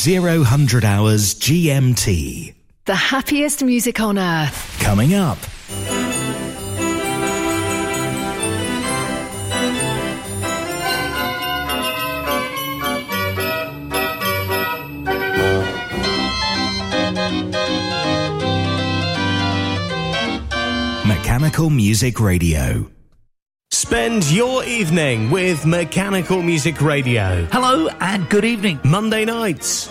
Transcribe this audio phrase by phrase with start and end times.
[0.00, 2.54] It's 0 hundred hours GMT.
[2.86, 4.78] The happiest music on earth.
[4.80, 5.36] Coming up.
[21.06, 22.90] Mechanical Music Radio.
[23.90, 27.44] Spend your evening with Mechanical Music Radio.
[27.50, 28.78] Hello and good evening.
[28.84, 29.88] Monday nights,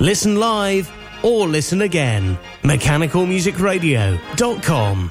[0.00, 0.90] Listen live
[1.22, 2.38] or listen again.
[2.62, 5.10] MechanicalMusicRadio.com.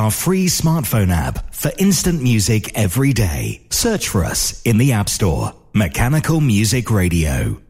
[0.00, 3.66] Our free smartphone app for instant music every day.
[3.70, 5.54] Search for us in the App Store.
[5.74, 7.60] Mechanical Music Radio.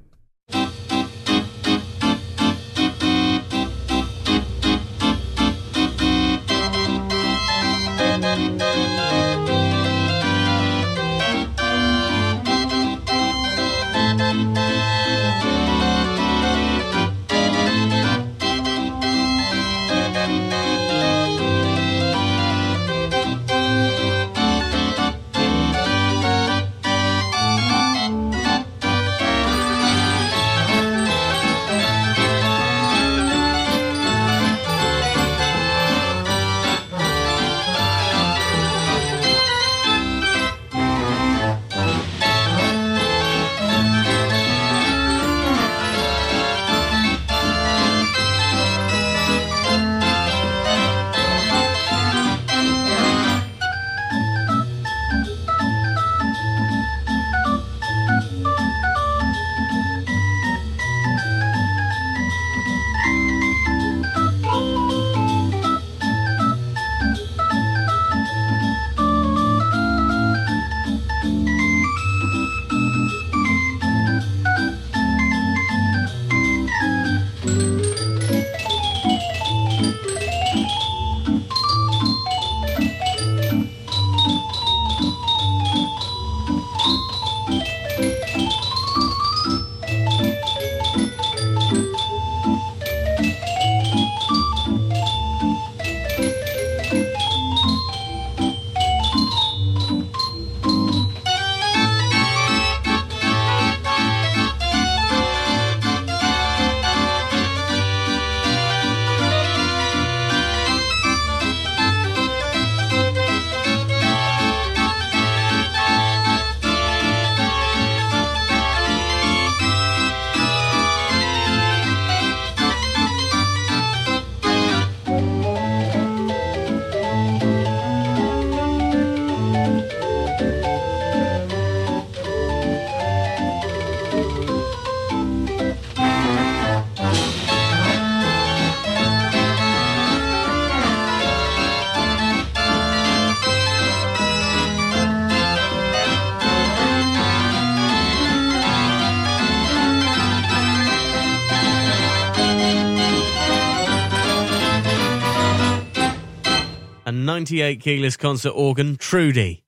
[157.31, 159.63] 98 keyless concert organ, Trudy.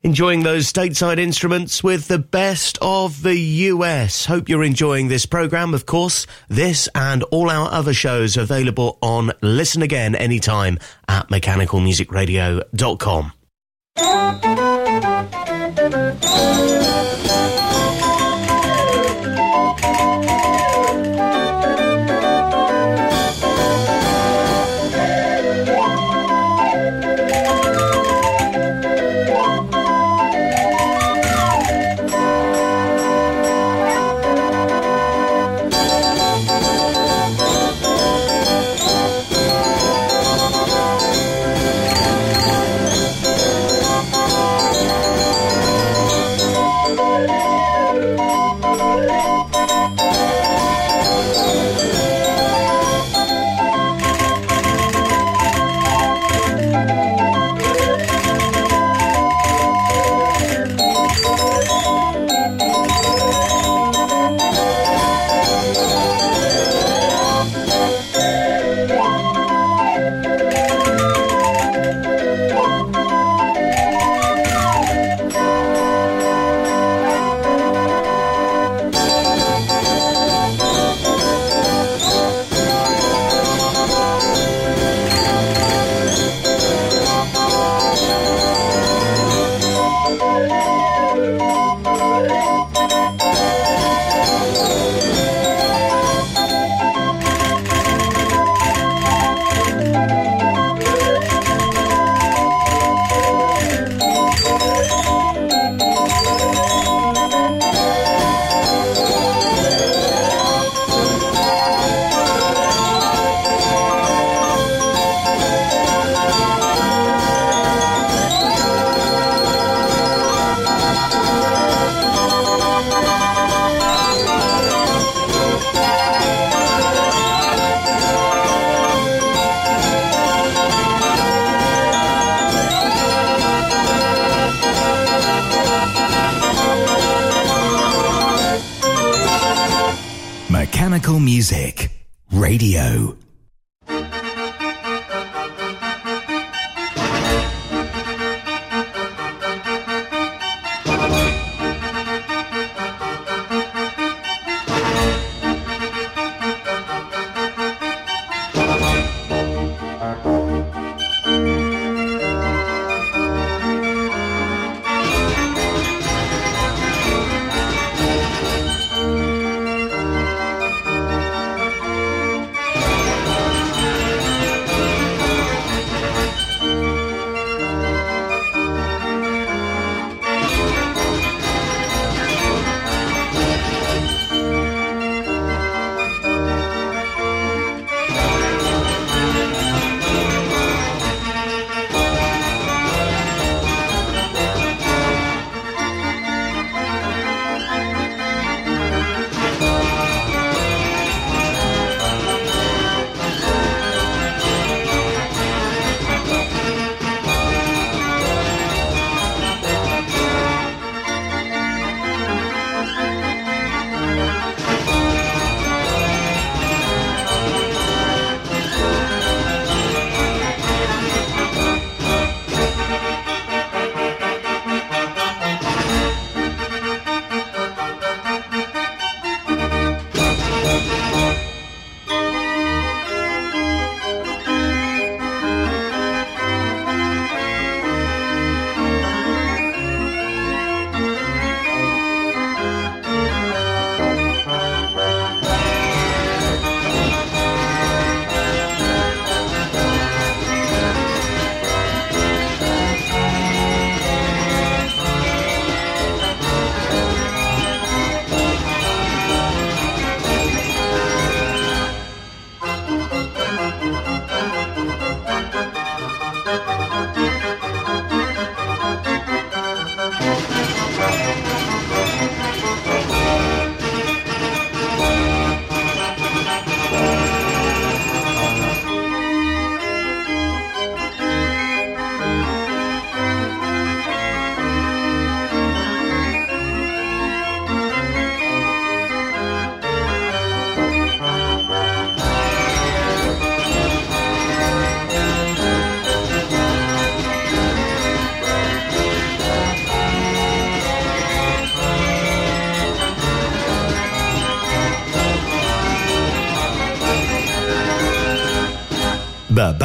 [0.00, 4.24] Enjoying those stateside instruments with the best of the US.
[4.24, 5.74] Hope you're enjoying this program.
[5.74, 13.32] Of course, this and all our other shows available on Listen Again anytime at mechanicalmusicradio.com.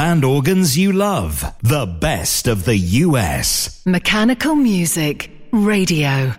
[0.07, 1.43] Band organs you love.
[1.61, 3.81] The best of the US.
[3.85, 6.33] Mechanical Music Radio.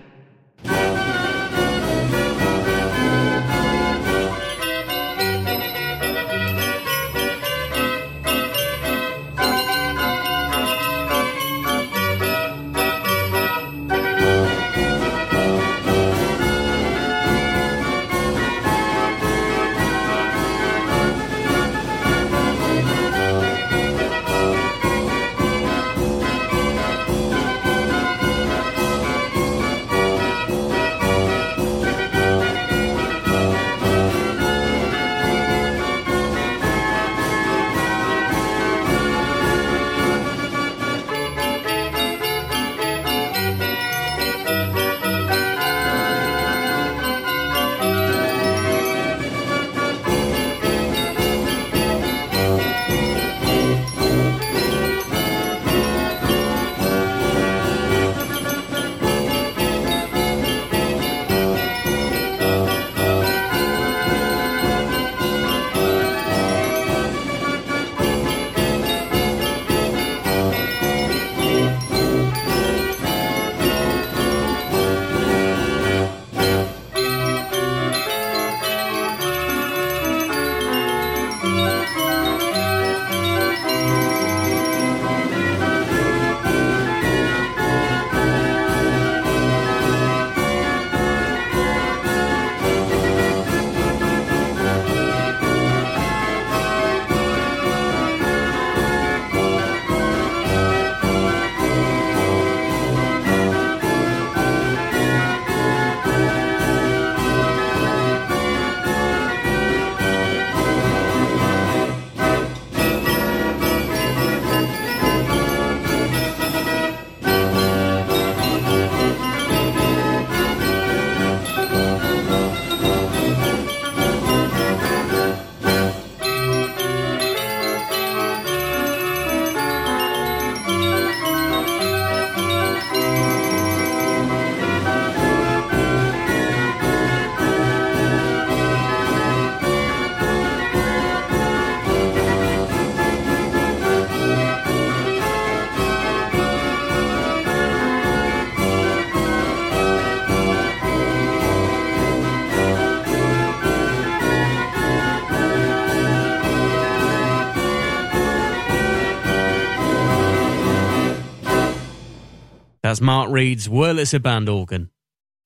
[162.89, 164.89] That's Mark Reed's Wurlitzer Band organ.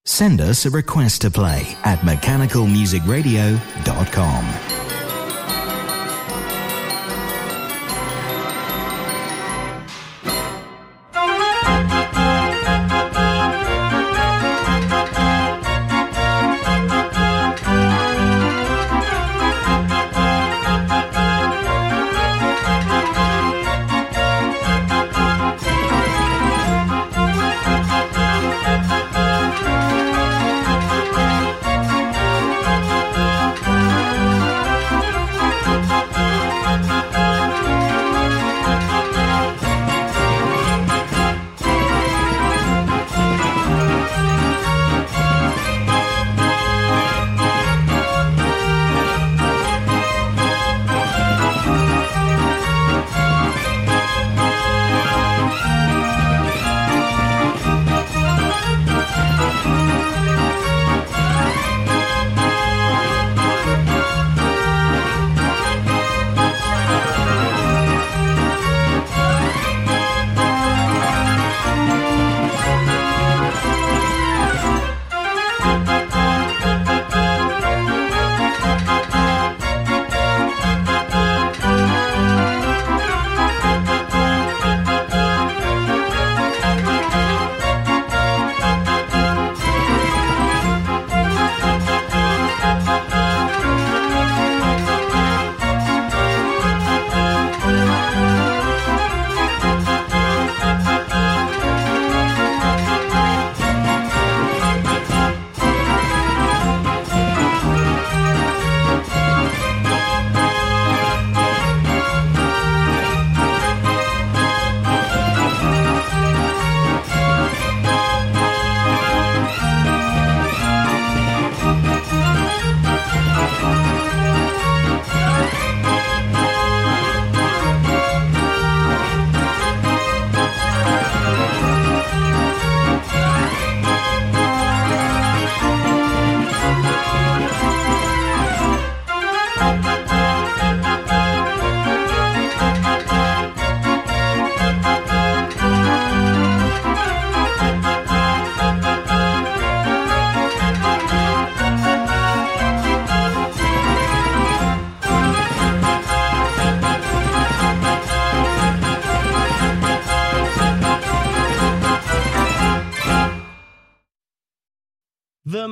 [0.04, 4.81] Send us a request to play at mechanicalmusicradio.com.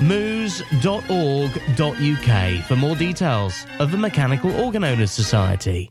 [0.00, 0.90] moos.org.uk
[2.64, 5.90] for more details of the Mechanical Organ Owners Society.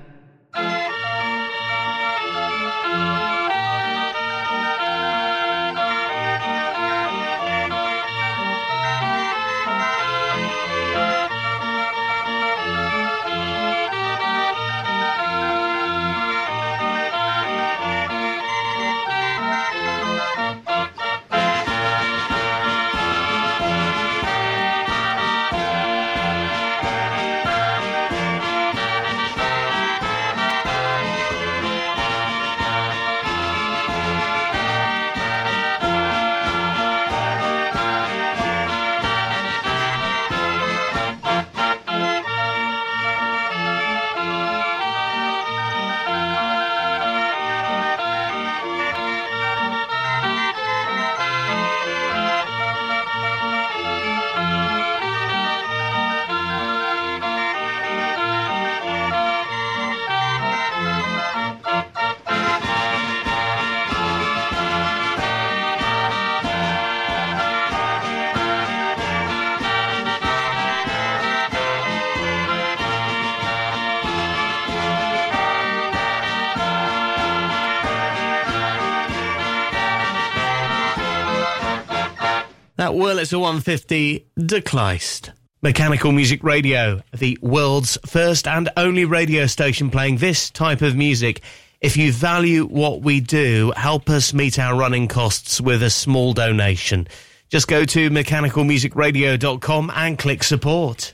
[82.81, 85.29] That Wurlitzer 150 De Kleist.
[85.61, 91.41] Mechanical Music Radio, the world's first and only radio station playing this type of music.
[91.79, 96.33] If you value what we do, help us meet our running costs with a small
[96.33, 97.07] donation.
[97.49, 101.13] Just go to mechanicalmusicradio.com and click support.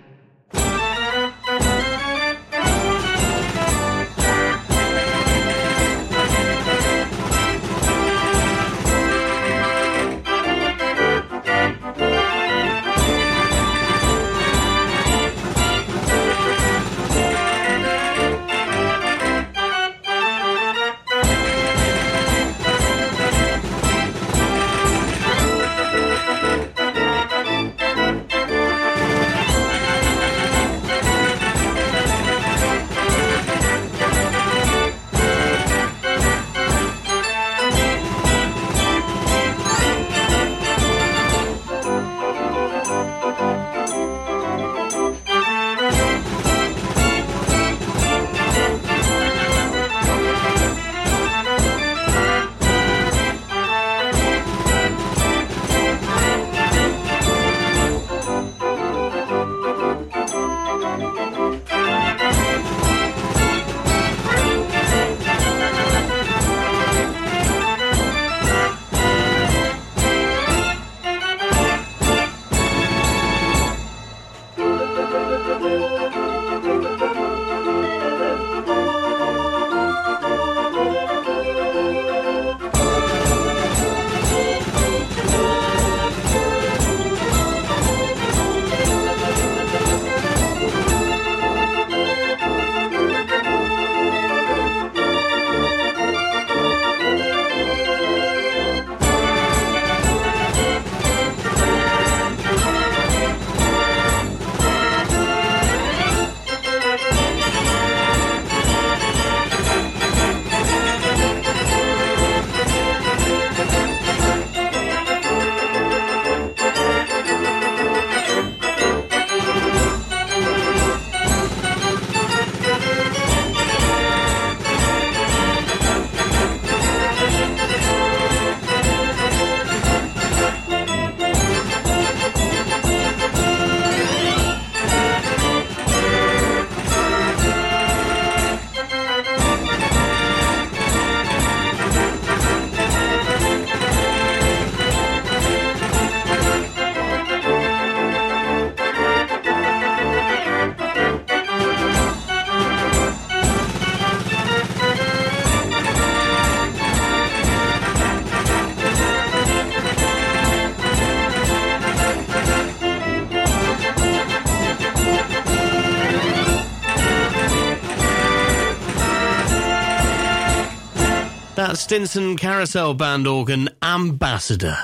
[171.71, 174.75] That Stinson Carousel Band organ Ambassador.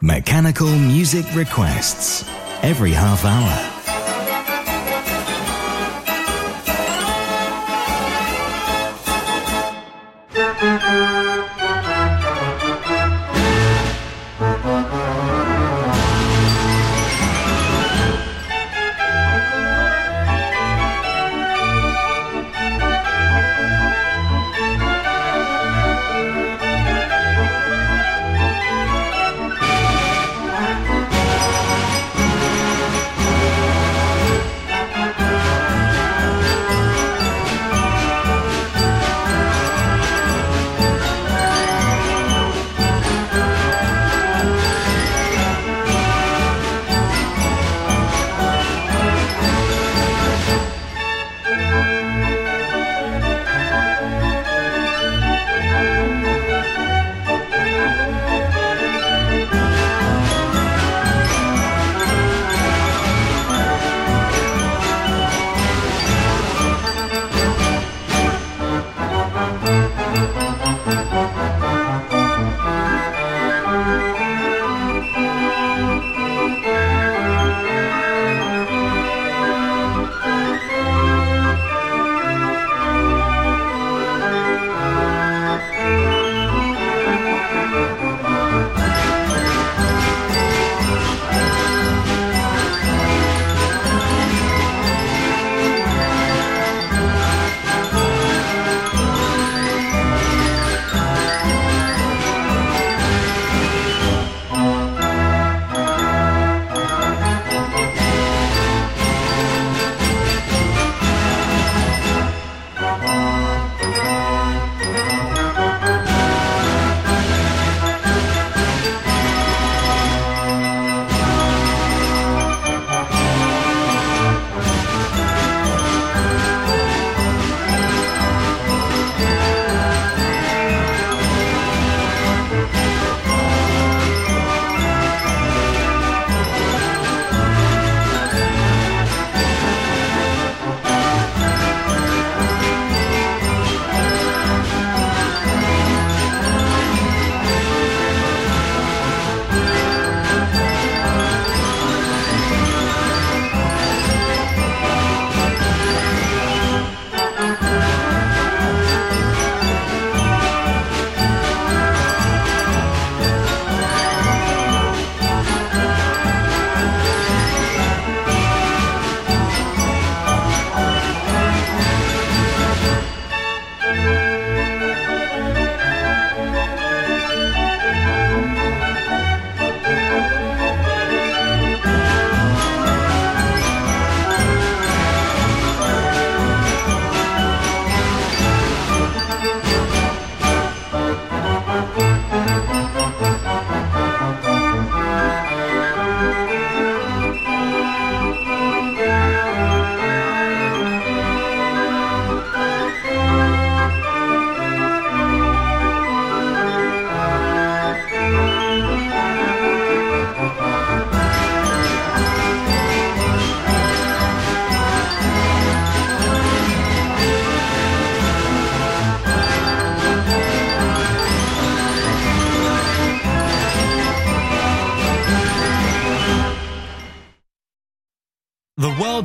[0.00, 2.24] Mechanical music requests
[2.62, 3.69] every half hour.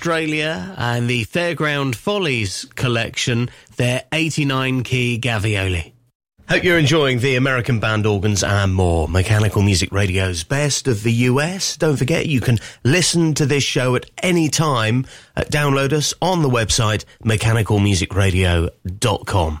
[0.00, 5.92] Australia and the Fairground Follies collection, their 89 key Gavioli.
[6.48, 9.08] Hope you're enjoying the American band organs and more.
[9.08, 11.76] Mechanical Music Radio's best of the US.
[11.76, 15.04] Don't forget you can listen to this show at any time.
[15.36, 19.60] Uh, download us on the website mechanicalmusicradio.com.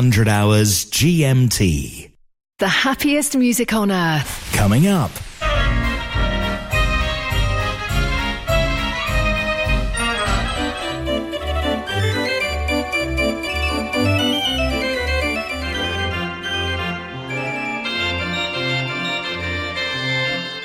[0.00, 2.10] 0100 hours GMT.
[2.58, 4.50] The happiest music on earth.
[4.54, 5.10] Coming up.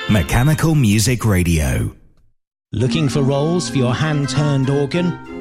[0.09, 1.93] Mechanical Music Radio.
[2.71, 5.34] Looking for rolls for your hand turned organ?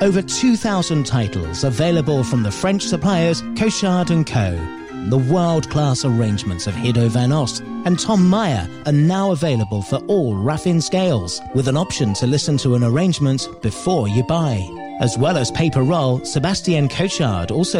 [0.00, 4.56] Over 2,000 titles available from the French suppliers Cochard & Co.
[5.08, 10.36] The world-class arrangements of Hiddo van Ost and Tom Meyer are now available for all
[10.36, 14.64] Raffin scales, with an option to listen to an arrangement before you buy.
[15.00, 17.76] As well as paper roll, Sebastian Cochard also